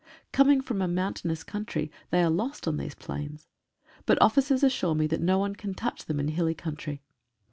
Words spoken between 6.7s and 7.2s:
try.